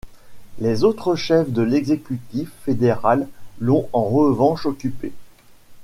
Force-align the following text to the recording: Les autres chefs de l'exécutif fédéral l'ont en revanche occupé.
Les 0.57 0.83
autres 0.83 1.15
chefs 1.15 1.51
de 1.51 1.61
l'exécutif 1.61 2.51
fédéral 2.63 3.27
l'ont 3.59 3.87
en 3.93 4.03
revanche 4.05 4.65
occupé. 4.65 5.11